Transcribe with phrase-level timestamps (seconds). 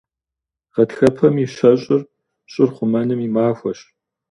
[0.73, 2.01] Гъэтхэпэм и щэщӏыр–
[2.51, 3.79] щӏыр хъумэным и махуэщ.